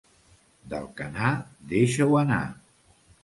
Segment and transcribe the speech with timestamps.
[0.71, 1.29] D'Alcanar,
[1.73, 2.43] deixa-ho anar.